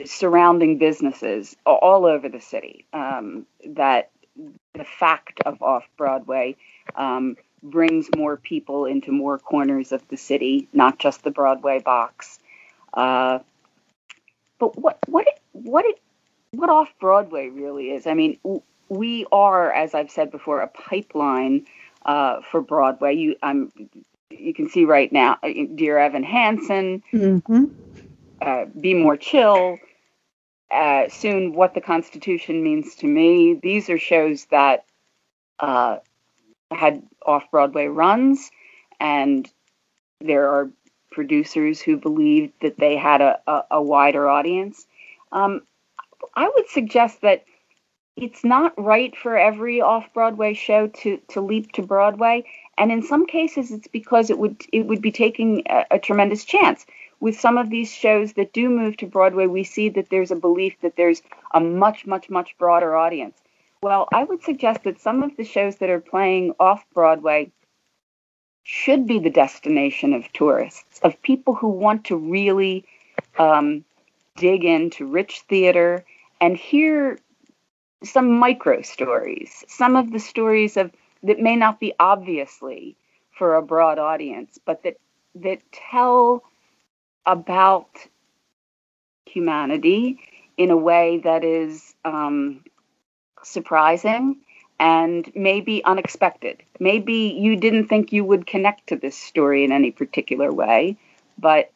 surrounding 0.04 0.78
businesses 0.78 1.56
all 1.64 2.06
over 2.06 2.28
the 2.28 2.40
city. 2.40 2.86
Um, 2.92 3.46
that 3.66 4.10
the 4.74 4.84
fact 4.84 5.40
of 5.44 5.62
off 5.62 5.84
Broadway 5.96 6.56
um, 6.96 7.36
brings 7.62 8.08
more 8.16 8.36
people 8.36 8.86
into 8.86 9.12
more 9.12 9.38
corners 9.38 9.92
of 9.92 10.06
the 10.08 10.16
city, 10.16 10.68
not 10.72 10.98
just 10.98 11.22
the 11.22 11.30
Broadway 11.30 11.80
box. 11.80 12.38
Uh, 12.94 13.40
but 14.58 14.78
what 14.78 14.98
what 15.06 15.26
it, 15.26 15.40
what 15.52 15.84
it 15.84 16.00
what 16.52 16.70
off 16.70 16.92
Broadway 17.00 17.48
really 17.48 17.90
is. 17.90 18.06
I 18.06 18.14
mean, 18.14 18.38
we 18.88 19.26
are, 19.32 19.72
as 19.72 19.94
I've 19.94 20.10
said 20.10 20.30
before, 20.30 20.60
a 20.60 20.68
pipeline 20.68 21.66
uh, 22.04 22.40
for 22.50 22.60
Broadway. 22.60 23.14
You, 23.14 23.36
I'm, 23.42 23.72
you 24.30 24.52
can 24.52 24.68
see 24.68 24.84
right 24.84 25.10
now, 25.10 25.38
uh, 25.42 25.48
Dear 25.74 25.98
Evan 25.98 26.22
Hansen, 26.22 27.02
mm-hmm. 27.12 27.64
Uh, 28.42 28.64
Be 28.80 28.94
More 28.94 29.16
Chill, 29.16 29.78
uh, 30.70 31.08
soon 31.08 31.54
What 31.54 31.74
the 31.74 31.80
Constitution 31.80 32.62
Means 32.62 32.96
to 32.96 33.06
Me. 33.06 33.54
These 33.54 33.88
are 33.88 33.98
shows 33.98 34.46
that 34.46 34.84
uh, 35.60 35.98
had 36.70 37.02
off 37.24 37.44
Broadway 37.50 37.86
runs, 37.86 38.50
and 38.98 39.50
there 40.20 40.48
are 40.48 40.70
producers 41.10 41.80
who 41.80 41.96
believed 41.96 42.52
that 42.62 42.78
they 42.78 42.96
had 42.96 43.20
a, 43.20 43.38
a, 43.46 43.62
a 43.72 43.82
wider 43.82 44.28
audience. 44.28 44.86
Um, 45.30 45.62
I 46.34 46.50
would 46.54 46.68
suggest 46.68 47.20
that 47.20 47.44
it's 48.16 48.44
not 48.44 48.72
right 48.76 49.16
for 49.16 49.36
every 49.36 49.80
off-Broadway 49.80 50.54
show 50.54 50.88
to 50.88 51.18
to 51.28 51.40
leap 51.40 51.72
to 51.72 51.82
Broadway, 51.82 52.44
and 52.76 52.92
in 52.92 53.02
some 53.02 53.26
cases 53.26 53.70
it's 53.70 53.88
because 53.88 54.30
it 54.30 54.38
would 54.38 54.62
it 54.72 54.86
would 54.86 55.00
be 55.00 55.12
taking 55.12 55.62
a, 55.66 55.84
a 55.92 55.98
tremendous 55.98 56.44
chance. 56.44 56.84
With 57.22 57.38
some 57.38 57.56
of 57.56 57.70
these 57.70 57.94
shows 57.94 58.32
that 58.32 58.52
do 58.52 58.68
move 58.68 58.96
to 58.96 59.06
Broadway, 59.06 59.46
we 59.46 59.62
see 59.62 59.88
that 59.90 60.10
there's 60.10 60.32
a 60.32 60.36
belief 60.48 60.74
that 60.80 60.96
there's 60.96 61.22
a 61.54 61.60
much 61.60 62.04
much 62.04 62.28
much 62.28 62.58
broader 62.58 62.96
audience. 62.96 63.38
Well, 63.80 64.08
I 64.12 64.24
would 64.24 64.42
suggest 64.42 64.82
that 64.82 65.00
some 65.00 65.22
of 65.22 65.36
the 65.36 65.44
shows 65.44 65.76
that 65.76 65.88
are 65.88 66.00
playing 66.00 66.54
off 66.58 66.84
Broadway 66.92 67.52
should 68.64 69.06
be 69.06 69.20
the 69.20 69.30
destination 69.30 70.14
of 70.14 70.32
tourists, 70.32 70.98
of 71.04 71.22
people 71.22 71.54
who 71.54 71.68
want 71.68 72.06
to 72.06 72.16
really 72.16 72.84
um, 73.38 73.84
dig 74.34 74.64
into 74.64 75.06
rich 75.06 75.44
theater 75.48 76.04
and 76.40 76.56
hear 76.56 77.20
some 78.02 78.36
micro 78.36 78.82
stories, 78.82 79.62
some 79.68 79.94
of 79.94 80.10
the 80.10 80.18
stories 80.18 80.76
of 80.76 80.90
that 81.22 81.38
may 81.38 81.54
not 81.54 81.78
be 81.78 81.94
obviously 82.00 82.96
for 83.30 83.54
a 83.54 83.62
broad 83.62 84.00
audience, 84.00 84.58
but 84.64 84.82
that 84.82 84.96
that 85.36 85.60
tell 85.70 86.42
about 87.26 87.88
humanity 89.26 90.18
in 90.56 90.70
a 90.70 90.76
way 90.76 91.18
that 91.24 91.44
is 91.44 91.94
um, 92.04 92.62
surprising 93.42 94.36
and 94.78 95.30
maybe 95.34 95.84
unexpected. 95.84 96.62
Maybe 96.80 97.36
you 97.38 97.56
didn't 97.56 97.86
think 97.86 98.12
you 98.12 98.24
would 98.24 98.46
connect 98.46 98.88
to 98.88 98.96
this 98.96 99.16
story 99.16 99.64
in 99.64 99.72
any 99.72 99.90
particular 99.90 100.52
way, 100.52 100.96
but 101.38 101.72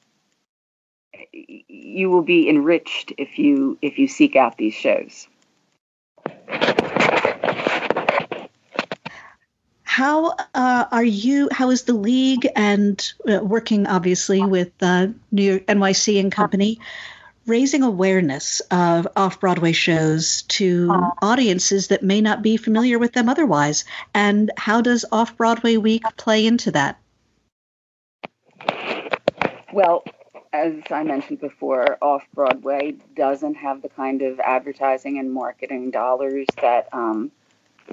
you 1.33 2.11
will 2.11 2.23
be 2.23 2.49
enriched 2.49 3.13
if 3.17 3.39
you 3.39 3.79
if 3.81 3.99
you 3.99 4.09
seek 4.09 4.37
out 4.37 4.59
these 4.59 4.75
shows. 4.75 5.29
How 9.97 10.35
uh, 10.53 10.85
are 10.93 11.03
you? 11.03 11.49
How 11.51 11.71
is 11.71 11.85
the 11.85 11.95
league 11.95 12.47
and 12.55 13.01
uh, 13.27 13.39
working 13.43 13.87
obviously 13.87 14.45
with 14.45 14.71
uh, 14.83 15.07
New 15.33 15.43
York 15.43 15.67
NYC 15.69 16.21
and 16.21 16.31
Company? 16.31 16.79
raising 17.47 17.83
awareness 17.83 18.61
of 18.71 19.09
off 19.17 19.41
Broadway 19.41 19.73
shows 19.73 20.43
to 20.43 20.91
audiences 21.23 21.87
that 21.89 22.03
may 22.03 22.21
not 22.21 22.43
be 22.43 22.59
familiar 22.59 22.99
with 22.99 23.15
them 23.15 23.31
otherwise? 23.31 23.87
And 24.13 24.51
how 24.59 24.83
does 24.83 25.07
Off 25.13 25.35
Broadway 25.39 25.79
Week 25.79 26.03
play 26.19 26.45
into 26.45 26.73
that? 26.73 26.99
Well, 29.73 30.05
as 30.53 30.75
I 30.91 31.05
mentioned 31.05 31.41
before, 31.41 31.97
Off 32.03 32.27
Broadway 32.35 32.97
doesn't 33.15 33.55
have 33.55 33.81
the 33.81 33.89
kind 33.89 34.21
of 34.21 34.41
advertising 34.41 35.19
and 35.19 35.33
marketing 35.33 35.91
dollars 35.91 36.47
that 36.61 36.89
um, 36.93 37.31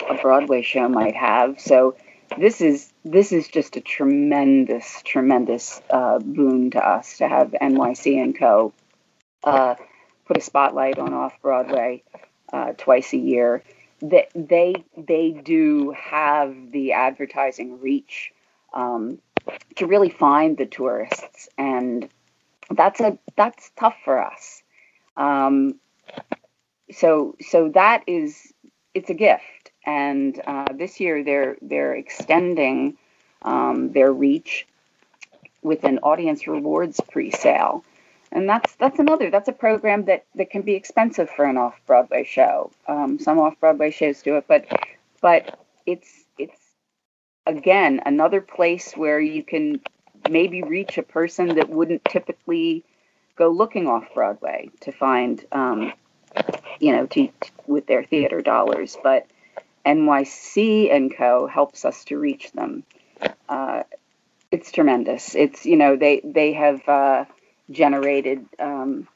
a 0.10 0.16
Broadway 0.16 0.62
show 0.62 0.88
might 0.88 1.16
have. 1.16 1.60
So 1.60 1.96
this 2.38 2.62
is 2.62 2.92
this 3.06 3.32
is 3.32 3.48
just 3.48 3.76
a 3.76 3.82
tremendous, 3.82 5.02
tremendous 5.04 5.82
uh, 5.90 6.20
boon 6.20 6.72
to 6.72 6.80
us 6.80 7.18
to 7.18 7.28
have 7.28 7.52
NYC 7.52 8.22
and 8.22 8.38
Co 8.38 8.74
uh, 9.44 9.76
put 10.26 10.38
a 10.38 10.42
spotlight 10.42 10.98
on 10.98 11.14
off 11.14 11.40
Broadway 11.42 12.04
uh, 12.52 12.74
twice 12.78 13.14
a 13.14 13.18
year. 13.18 13.64
They, 14.02 14.28
they 14.36 14.76
they 14.98 15.32
do 15.32 15.92
have 15.92 16.56
the 16.72 16.94
advertising 16.94 17.80
reach 17.80 18.32
um, 18.74 19.20
to 19.78 19.88
really 19.88 20.10
find 20.10 20.58
the 20.58 20.66
tourists, 20.66 21.50
and 21.58 22.10
that's 22.70 23.00
a 23.00 23.18
that's 23.36 23.72
tough 23.78 23.96
for 24.04 24.24
us. 24.24 24.62
Um, 25.16 25.80
so 26.92 27.36
so 27.42 27.70
that 27.70 28.04
is 28.08 28.54
it's 28.94 29.10
a 29.10 29.14
gift, 29.14 29.63
and 29.86 30.42
uh, 30.46 30.72
this 30.74 31.00
year 31.00 31.24
they're 31.24 31.58
they're 31.62 31.96
extending 31.96 32.98
um, 33.42 33.92
their 33.92 34.12
reach 34.12 34.68
with 35.62 35.84
an 35.84 36.00
audience 36.00 36.48
rewards 36.48 37.00
pre-sale, 37.12 37.84
and 38.32 38.48
that's 38.48 38.76
that's 38.76 39.00
another 39.00 39.30
that's 39.30 39.48
a 39.48 39.54
program 39.54 40.06
that 40.06 40.26
that 40.36 40.50
can 40.50 40.62
be 40.62 40.76
expensive 40.76 41.30
for 41.30 41.46
an 41.46 41.58
off-Broadway 41.58 42.24
show. 42.24 42.72
Um, 42.88 43.20
some 43.20 43.40
off-Broadway 43.40 43.92
shows 43.92 44.22
do 44.22 44.38
it, 44.38 44.46
but 44.48 44.66
but 45.22 45.60
it's 45.86 46.24
it's 46.38 46.60
again 47.46 48.02
another 48.06 48.42
place 48.42 48.94
where 48.94 49.20
you 49.20 49.44
can 49.44 49.82
maybe 50.30 50.64
reach 50.64 50.98
a 50.98 51.04
person 51.04 51.56
that 51.56 51.70
wouldn't 51.70 52.06
typically 52.06 52.84
go 53.36 53.50
looking 53.50 53.88
off 53.88 54.06
Broadway 54.14 54.70
to 54.82 54.92
find, 54.92 55.44
um, 55.52 55.94
you 56.80 56.92
know, 56.96 57.06
to, 57.08 57.28
to, 57.28 57.52
with 57.68 57.88
their 57.88 58.04
theater 58.04 58.42
dollars. 58.42 58.98
But 59.04 59.28
NYC 59.86 60.94
and 60.94 61.16
Co. 61.16 61.48
helps 61.48 61.86
us 61.86 62.06
to 62.06 62.18
reach 62.18 62.52
them. 62.52 62.84
Uh, 63.48 63.84
it's 64.52 64.72
tremendous. 64.72 65.36
It's 65.36 65.66
you 65.66 65.78
know 65.78 65.96
they 65.96 66.22
they 66.24 66.54
have 66.54 66.88
uh, 66.88 67.26
generated 67.70 68.46
um, 68.60 69.08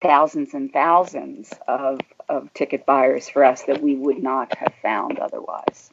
thousands 0.00 0.54
and 0.54 0.72
thousands 0.72 1.52
of 1.68 2.00
of 2.28 2.52
ticket 2.54 2.86
buyers 2.86 3.28
for 3.28 3.44
us 3.44 3.62
that 3.64 3.82
we 3.82 3.94
would 3.94 4.22
not 4.22 4.56
have 4.56 4.74
found 4.82 5.18
otherwise. 5.18 5.90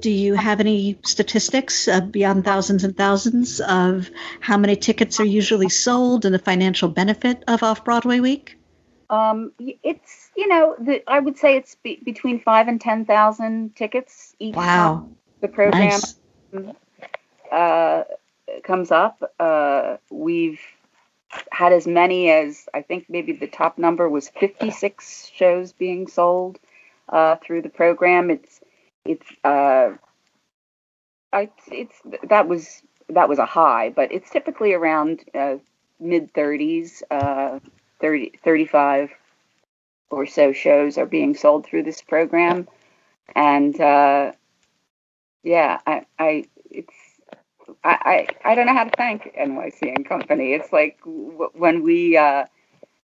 Do 0.00 0.10
you 0.10 0.34
have 0.34 0.60
any 0.60 0.98
statistics 1.04 1.86
uh, 1.86 2.00
beyond 2.00 2.44
thousands 2.44 2.84
and 2.84 2.96
thousands 2.96 3.60
of 3.60 4.10
how 4.40 4.56
many 4.56 4.76
tickets 4.76 5.20
are 5.20 5.26
usually 5.26 5.68
sold 5.68 6.24
and 6.24 6.34
the 6.34 6.38
financial 6.38 6.88
benefit 6.88 7.44
of 7.46 7.62
Off 7.62 7.84
Broadway 7.84 8.20
Week? 8.20 8.58
Um, 9.10 9.52
it's 9.58 10.21
you 10.36 10.48
know 10.48 10.76
the, 10.78 11.02
I 11.06 11.20
would 11.20 11.38
say 11.38 11.56
it's 11.56 11.76
be, 11.76 12.00
between 12.04 12.40
five 12.40 12.68
and 12.68 12.80
ten 12.80 13.04
thousand 13.04 13.76
tickets 13.76 14.34
each. 14.38 14.54
Wow, 14.54 15.08
the 15.40 15.48
program 15.48 16.00
nice. 16.52 16.74
uh, 17.50 18.04
comes 18.64 18.90
up. 18.90 19.22
Uh, 19.38 19.96
we've 20.10 20.60
had 21.50 21.72
as 21.72 21.86
many 21.86 22.30
as 22.30 22.68
I 22.74 22.82
think 22.82 23.06
maybe 23.08 23.32
the 23.32 23.46
top 23.46 23.78
number 23.78 24.08
was 24.08 24.28
fifty 24.28 24.70
six 24.70 25.30
shows 25.34 25.72
being 25.72 26.06
sold 26.06 26.58
uh, 27.08 27.36
through 27.36 27.62
the 27.62 27.68
program. 27.68 28.30
It's 28.30 28.60
it's 29.04 29.26
uh, 29.44 29.92
I, 31.32 31.50
it's 31.68 32.00
that 32.24 32.48
was 32.48 32.82
that 33.08 33.28
was 33.28 33.38
a 33.38 33.46
high, 33.46 33.90
but 33.90 34.12
it's 34.12 34.30
typically 34.30 34.72
around 34.72 35.20
uh, 35.34 35.56
mid 36.00 36.32
30s, 36.32 37.02
uh, 37.10 37.58
30, 38.00 38.32
35 38.44 39.10
or 40.12 40.26
so 40.26 40.52
shows 40.52 40.98
are 40.98 41.06
being 41.06 41.34
sold 41.34 41.66
through 41.66 41.84
this 41.84 42.02
program, 42.02 42.68
and 43.34 43.80
uh, 43.80 44.32
yeah, 45.42 45.80
I, 45.86 46.06
I 46.18 46.44
it's 46.70 46.94
I, 47.84 48.26
I 48.44 48.50
I 48.52 48.54
don't 48.54 48.66
know 48.66 48.74
how 48.74 48.84
to 48.84 48.96
thank 48.96 49.34
NYC 49.34 49.94
and 49.94 50.06
Company. 50.06 50.52
It's 50.52 50.72
like 50.72 50.98
w- 51.00 51.50
when 51.54 51.82
we 51.82 52.16
uh, 52.16 52.44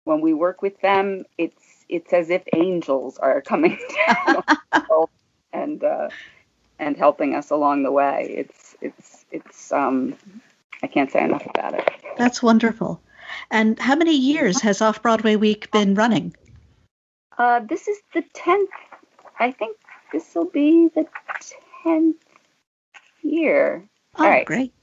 when 0.04 0.22
we 0.22 0.34
work 0.34 0.62
with 0.62 0.80
them, 0.82 1.26
it's 1.38 1.86
it's 1.90 2.14
as 2.14 2.30
if 2.30 2.44
angels 2.54 3.18
are 3.18 3.42
coming 3.42 3.78
down 4.08 4.44
and 5.54 5.84
uh, 5.84 6.10
and 6.80 6.98
helping 6.98 7.36
us 7.36 7.52
along 7.52 7.84
the 7.84 7.92
way. 7.92 8.34
It's 8.38 8.76
it's 8.82 9.26
it's 9.32 9.72
um, 9.72 10.16
I 10.84 10.88
can't 10.88 11.12
say 11.12 11.24
enough 11.24 11.46
about 11.46 11.74
it. 11.76 11.90
That's 12.18 12.42
wonderful. 12.42 13.02
And 13.52 13.80
how 13.80 13.96
many 13.96 14.16
years 14.16 14.62
has 14.62 14.82
Off 14.82 15.02
Broadway 15.02 15.36
Week 15.36 15.72
been 15.72 15.96
running? 15.96 16.36
Uh, 17.38 17.62
this 17.62 17.88
is 17.88 17.98
the 18.14 18.24
tenth. 18.34 18.70
I 19.40 19.52
think 19.52 19.78
this 20.14 20.36
will 20.36 20.50
be 20.50 20.90
the 20.96 21.08
tenth 21.84 22.18
year. 23.24 23.86
Oh, 24.20 24.26
All 24.26 24.30
right. 24.30 24.46
great. 24.46 24.74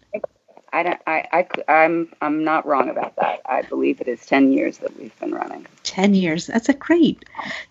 I 0.72 0.82
don't. 0.84 1.00
I, 1.06 1.46
I. 1.68 1.72
I'm. 1.72 2.12
I'm 2.22 2.44
not 2.44 2.66
wrong 2.66 2.90
about 2.90 3.16
that. 3.16 3.42
I 3.46 3.62
believe 3.62 4.00
it 4.00 4.08
is 4.08 4.26
ten 4.26 4.52
years 4.52 4.78
that 4.78 4.98
we've 4.98 5.18
been 5.20 5.32
running. 5.34 5.66
10 5.92 6.14
years. 6.14 6.46
That's 6.46 6.70
a 6.70 6.74
great. 6.74 7.22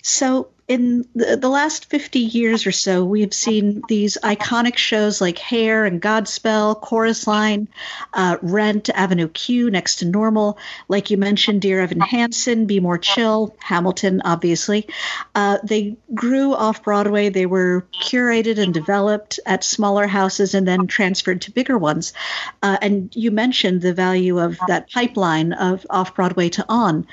So, 0.04 0.50
in 0.68 1.06
the, 1.16 1.36
the 1.36 1.50
last 1.50 1.90
50 1.90 2.20
years 2.20 2.66
or 2.66 2.72
so, 2.72 3.04
we've 3.04 3.34
seen 3.34 3.82
these 3.90 4.18
iconic 4.24 4.78
shows 4.78 5.20
like 5.20 5.38
Hair 5.38 5.84
and 5.84 6.02
Godspell, 6.02 6.80
Chorus 6.80 7.28
Line, 7.28 7.68
uh, 8.14 8.38
Rent, 8.42 8.90
Avenue 8.90 9.28
Q, 9.28 9.70
Next 9.70 9.98
to 9.98 10.06
Normal. 10.06 10.58
Like 10.88 11.10
you 11.10 11.18
mentioned, 11.18 11.62
Dear 11.62 11.82
Evan 11.82 12.00
Hansen, 12.00 12.68
Be 12.68 12.80
More 12.80 12.98
Chill, 12.98 13.54
Hamilton, 13.60 14.22
obviously. 14.24 14.88
Uh, 15.36 15.58
they 15.62 15.98
grew 16.14 16.54
off 16.54 16.84
Broadway. 16.84 17.28
They 17.28 17.48
were 17.48 17.86
curated 18.02 18.58
and 18.58 18.74
developed 18.74 19.42
at 19.46 19.66
smaller 19.66 20.08
houses 20.08 20.54
and 20.54 20.66
then 20.66 20.88
transferred 20.88 21.42
to 21.42 21.52
bigger 21.52 21.78
ones. 21.78 22.14
Uh, 22.64 22.78
and 22.82 23.14
you 23.14 23.32
mentioned 23.32 23.82
the 23.82 23.94
value 23.94 24.40
of 24.40 24.58
that 24.70 24.90
pipeline 24.90 25.52
of 25.52 25.86
off 25.90 26.16
Broadway 26.16 26.48
to 26.50 26.66
on 26.70 27.08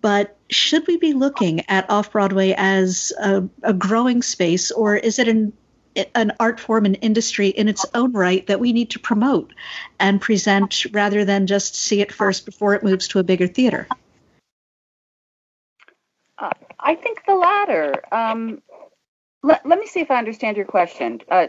but 0.00 0.36
should 0.50 0.86
we 0.86 0.96
be 0.96 1.12
looking 1.12 1.68
at 1.68 1.88
off 1.90 2.12
Broadway 2.12 2.54
as 2.56 3.12
a, 3.18 3.48
a, 3.62 3.72
growing 3.72 4.22
space, 4.22 4.70
or 4.70 4.96
is 4.96 5.18
it 5.18 5.28
an 5.28 5.52
an 6.14 6.32
art 6.40 6.58
form 6.58 6.84
and 6.86 6.98
industry 7.02 7.48
in 7.48 7.68
its 7.68 7.86
own 7.94 8.12
right 8.12 8.46
that 8.48 8.58
we 8.58 8.72
need 8.72 8.90
to 8.90 8.98
promote 8.98 9.52
and 10.00 10.20
present 10.20 10.86
rather 10.92 11.24
than 11.24 11.46
just 11.46 11.76
see 11.76 12.00
it 12.00 12.12
first 12.12 12.44
before 12.44 12.74
it 12.74 12.82
moves 12.82 13.06
to 13.06 13.20
a 13.20 13.22
bigger 13.22 13.46
theater? 13.46 13.86
Uh, 16.36 16.50
I 16.80 16.96
think 16.96 17.24
the 17.26 17.36
latter. 17.36 18.02
Um, 18.12 18.60
let, 19.44 19.64
let 19.64 19.78
me 19.78 19.86
see 19.86 20.00
if 20.00 20.10
I 20.10 20.18
understand 20.18 20.56
your 20.56 20.66
question. 20.66 21.20
Uh, 21.30 21.46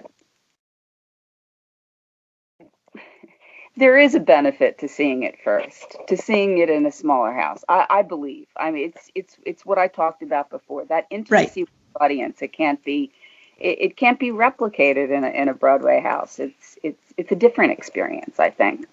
there 3.78 3.98
is 3.98 4.16
a 4.16 4.20
benefit 4.20 4.80
to 4.80 4.88
seeing 4.88 5.24
it 5.24 5.36
first, 5.44 5.98
to 6.08 6.18
seeing 6.18 6.60
it 6.60 6.70
in 6.70 6.86
a 6.86 6.92
smaller 6.92 7.34
house. 7.34 7.64
I, 7.68 7.86
I 7.90 8.02
believe. 8.02 8.48
I 8.56 8.72
mean, 8.72 8.90
it's 8.90 9.12
it's 9.16 9.38
it's 9.46 9.66
what 9.66 9.78
I 9.78 9.88
talked 9.88 10.22
about 10.22 10.50
before. 10.50 10.86
That 10.86 11.08
intimacy 11.10 11.62
right. 11.62 11.70
with 11.70 11.94
the 11.94 12.04
audience. 12.04 12.42
It 12.42 12.54
can't 12.54 12.84
be. 12.84 13.12
It, 13.58 13.78
it, 13.80 13.98
can't 13.98 14.20
be 14.20 14.32
replicated 14.32 15.12
in 15.12 15.24
a 15.24 15.30
in 15.30 15.48
a 15.48 15.54
Broadway 15.54 16.02
house. 16.02 16.40
It's 16.40 16.78
it's 16.84 17.14
it's 17.18 17.32
a 17.32 17.36
different 17.36 17.74
experience. 17.74 18.40
I 18.40 18.50
think. 18.50 18.88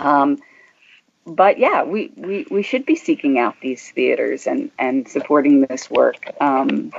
Um, 0.00 0.38
but 1.26 1.58
yeah, 1.58 1.82
we, 1.84 2.12
we, 2.16 2.46
we 2.50 2.62
should 2.62 2.84
be 2.84 2.96
seeking 2.96 3.38
out 3.38 3.54
these 3.62 3.90
theaters 3.90 4.46
and, 4.46 4.70
and 4.78 5.08
supporting 5.08 5.62
this 5.62 5.90
work. 5.90 6.30
Um, 6.40 6.92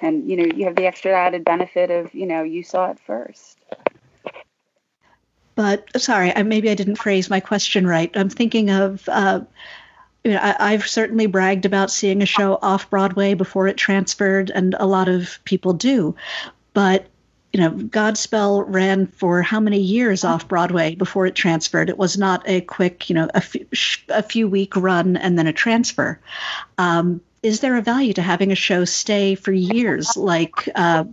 and 0.00 0.28
you 0.28 0.36
know, 0.36 0.56
you 0.56 0.64
have 0.64 0.74
the 0.74 0.86
extra 0.86 1.12
added 1.12 1.44
benefit 1.44 1.90
of 1.90 2.12
you 2.12 2.26
know 2.26 2.42
you 2.42 2.64
saw 2.64 2.90
it 2.90 2.98
first. 3.06 3.58
But 5.62 6.02
sorry, 6.02 6.34
I, 6.34 6.42
maybe 6.42 6.70
I 6.70 6.74
didn't 6.74 6.96
phrase 6.96 7.30
my 7.30 7.38
question 7.38 7.86
right. 7.86 8.10
I'm 8.16 8.28
thinking 8.28 8.68
of. 8.68 9.08
Uh, 9.08 9.42
you 10.24 10.32
know, 10.32 10.40
I, 10.40 10.72
have 10.72 10.86
certainly 10.86 11.26
bragged 11.26 11.64
about 11.64 11.90
seeing 11.90 12.20
a 12.20 12.26
show 12.26 12.58
off 12.62 12.90
Broadway 12.90 13.34
before 13.34 13.68
it 13.68 13.76
transferred, 13.76 14.50
and 14.50 14.74
a 14.80 14.86
lot 14.86 15.08
of 15.08 15.38
people 15.44 15.72
do. 15.72 16.16
But 16.74 17.06
you 17.52 17.60
know, 17.60 17.70
Godspell 17.70 18.64
ran 18.66 19.06
for 19.06 19.40
how 19.42 19.60
many 19.60 19.78
years 19.78 20.24
off 20.24 20.48
Broadway 20.48 20.96
before 20.96 21.26
it 21.26 21.36
transferred? 21.36 21.88
It 21.88 21.98
was 21.98 22.18
not 22.18 22.42
a 22.48 22.62
quick, 22.62 23.08
you 23.08 23.14
know, 23.14 23.28
a, 23.34 23.36
f- 23.36 24.04
a 24.08 24.22
few 24.24 24.48
week 24.48 24.74
run 24.74 25.16
and 25.16 25.38
then 25.38 25.46
a 25.46 25.52
transfer. 25.52 26.18
Um, 26.78 27.20
is 27.42 27.60
there 27.60 27.76
a 27.76 27.82
value 27.82 28.12
to 28.14 28.22
having 28.22 28.52
a 28.52 28.56
show 28.56 28.84
stay 28.84 29.34
for 29.34 29.52
years, 29.52 30.16
like? 30.16 30.68
Uh, 30.74 31.04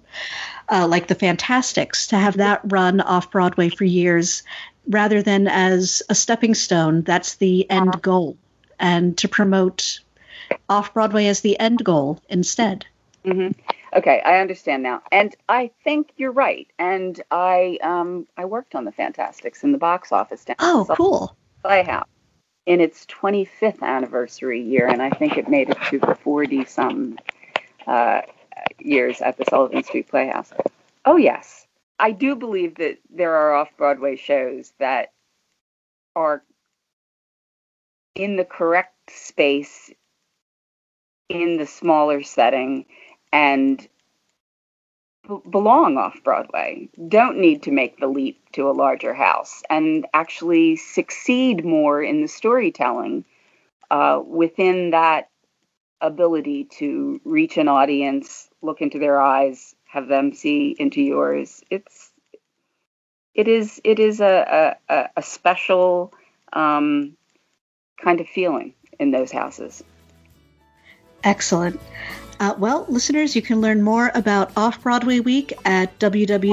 uh, 0.72 0.88
like 0.88 1.08
the 1.08 1.16
Fantasticks, 1.16 2.08
to 2.08 2.18
have 2.18 2.38
that 2.38 2.62
run 2.66 3.02
off 3.02 3.32
Broadway 3.32 3.70
for 3.70 3.86
years 3.86 4.44
rather 4.88 5.22
than 5.22 5.48
as 5.48 6.02
a 6.10 6.16
stepping 6.16 6.54
stone. 6.54 7.02
That's 7.02 7.36
the 7.36 7.70
end 7.70 8.02
goal. 8.02 8.38
And 8.80 9.18
to 9.18 9.28
promote 9.28 10.00
off 10.68 10.94
Broadway 10.94 11.28
as 11.28 11.42
the 11.42 11.60
end 11.60 11.84
goal 11.84 12.22
instead. 12.30 12.86
Mm-hmm. 13.26 13.60
Okay, 13.98 14.22
I 14.22 14.40
understand 14.40 14.84
now, 14.84 15.02
and 15.12 15.36
I 15.50 15.72
think 15.84 16.12
you're 16.16 16.32
right. 16.32 16.68
And 16.78 17.20
I 17.32 17.78
um, 17.82 18.28
I 18.38 18.46
worked 18.46 18.76
on 18.76 18.86
the 18.86 18.92
Fantasticks 18.92 19.64
in 19.64 19.74
the 19.74 19.78
box 19.78 20.12
office 20.12 20.46
down. 20.46 20.56
Oh, 20.60 20.86
cool! 20.96 21.36
Playhouse 21.62 22.08
in 22.66 22.82
its 22.82 23.06
25th 23.08 23.82
anniversary 23.82 24.62
year, 24.62 24.88
and 24.88 25.02
I 25.02 25.10
think 25.10 25.38
it 25.38 25.50
made 25.50 25.70
it 25.70 25.78
to 25.90 26.00
the 26.00 26.16
40 26.16 26.66
some 26.66 27.18
uh, 27.88 28.22
years 28.80 29.22
at 29.22 29.38
the 29.38 29.46
Sullivan 29.50 29.84
Street 29.84 30.08
Playhouse. 30.08 30.52
Oh, 31.06 31.18
yes. 31.18 31.66
I 32.00 32.12
do 32.12 32.36
believe 32.36 32.76
that 32.76 32.98
there 33.10 33.36
are 33.36 33.54
off 33.54 33.70
Broadway 33.78 34.16
shows 34.16 34.72
that 34.80 35.14
are 36.16 36.44
in 38.16 38.36
the 38.36 38.46
correct 38.46 38.94
space 39.10 39.92
in 41.30 41.58
the 41.58 41.66
smaller 41.66 42.24
setting 42.24 42.86
and 43.32 43.88
belong 45.50 45.98
off 45.98 46.24
Broadway, 46.24 46.90
don't 47.08 47.40
need 47.40 47.64
to 47.64 47.72
make 47.72 48.00
the 48.00 48.08
leap 48.08 48.40
to 48.54 48.70
a 48.70 48.72
larger 48.72 49.14
house, 49.14 49.64
and 49.70 50.08
actually 50.14 50.76
succeed 50.76 51.64
more 51.64 52.02
in 52.02 52.22
the 52.22 52.28
storytelling 52.28 53.26
uh, 53.92 54.22
within 54.26 54.92
that 54.92 55.30
ability 56.02 56.66
to 56.66 57.20
reach 57.26 57.58
an 57.58 57.68
audience, 57.68 58.50
look 58.62 58.82
into 58.82 59.00
their 59.00 59.20
eyes, 59.20 59.76
have 59.86 60.08
them 60.08 60.34
see 60.34 60.76
into 60.80 61.02
yours. 61.02 61.64
It's 61.70 62.12
it 63.34 63.48
is 63.48 63.82
it 63.84 64.00
is 64.00 64.22
a 64.22 64.78
a, 64.90 65.10
a 65.18 65.22
special 65.22 66.14
um, 66.54 67.18
kind 68.02 68.22
of 68.22 68.28
feeling 68.28 68.74
in 69.00 69.12
those 69.12 69.32
houses. 69.32 69.84
Excellent. 71.24 71.80
Uh, 72.40 72.56
well, 72.58 72.86
listeners, 72.88 73.36
you 73.36 73.42
can 73.42 73.60
learn 73.60 73.82
more 73.82 74.12
about 74.16 74.56
Off 74.56 74.82
Broadway 74.82 75.20
Week 75.20 75.52
at 75.66 76.00
www.nycgo.com 76.00 76.50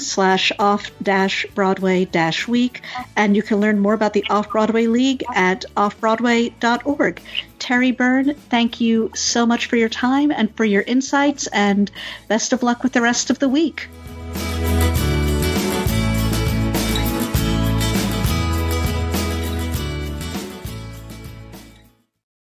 slash 0.00 0.52
off 0.60 0.92
dash 1.02 1.44
Broadway 1.52 2.04
dash 2.04 2.46
week. 2.46 2.82
And 3.16 3.34
you 3.34 3.42
can 3.42 3.58
learn 3.58 3.80
more 3.80 3.94
about 3.94 4.12
the 4.12 4.24
Off 4.30 4.50
Broadway 4.50 4.86
League 4.86 5.24
at 5.34 5.64
offbroadway.org. 5.76 7.20
Terry 7.58 7.90
Byrne, 7.90 8.34
thank 8.34 8.80
you 8.80 9.10
so 9.16 9.44
much 9.44 9.66
for 9.66 9.74
your 9.74 9.88
time 9.88 10.30
and 10.30 10.56
for 10.56 10.64
your 10.64 10.82
insights, 10.82 11.48
and 11.48 11.90
best 12.28 12.52
of 12.52 12.62
luck 12.62 12.84
with 12.84 12.92
the 12.92 13.02
rest 13.02 13.30
of 13.30 13.40
the 13.40 13.48
week. 13.48 13.88